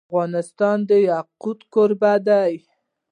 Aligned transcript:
افغانستان 0.09 0.77
د 0.89 0.91
یاقوت 1.09 1.59
کوربه 1.73 2.13
دی. 2.27 2.53